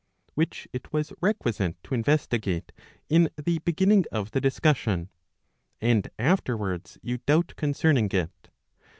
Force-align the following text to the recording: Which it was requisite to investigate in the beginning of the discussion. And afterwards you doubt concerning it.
Which 0.33 0.67
it 0.73 0.91
was 0.91 1.13
requisite 1.21 1.75
to 1.83 1.93
investigate 1.93 2.71
in 3.07 3.29
the 3.35 3.59
beginning 3.59 4.05
of 4.11 4.31
the 4.31 4.41
discussion. 4.41 5.09
And 5.79 6.09
afterwards 6.17 6.97
you 7.03 7.19
doubt 7.19 7.53
concerning 7.55 8.09
it. 8.11 8.49